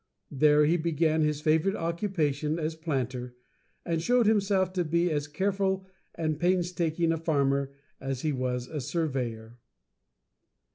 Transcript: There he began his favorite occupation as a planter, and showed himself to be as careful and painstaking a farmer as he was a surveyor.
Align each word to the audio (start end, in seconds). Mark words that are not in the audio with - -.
There 0.31 0.65
he 0.65 0.77
began 0.77 1.21
his 1.21 1.41
favorite 1.41 1.75
occupation 1.75 2.57
as 2.57 2.73
a 2.73 2.77
planter, 2.79 3.35
and 3.85 4.01
showed 4.01 4.25
himself 4.25 4.73
to 4.73 4.83
be 4.83 5.11
as 5.11 5.27
careful 5.27 5.85
and 6.15 6.39
painstaking 6.39 7.11
a 7.11 7.17
farmer 7.17 7.71
as 7.99 8.21
he 8.23 8.31
was 8.31 8.65
a 8.67 8.81
surveyor. 8.81 9.59